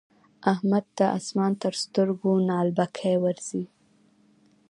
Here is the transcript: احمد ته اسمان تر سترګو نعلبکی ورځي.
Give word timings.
احمد 0.53 0.85
ته 0.97 1.05
اسمان 1.19 1.51
تر 1.63 1.73
سترګو 1.83 2.31
نعلبکی 2.49 3.15
ورځي. 3.23 3.63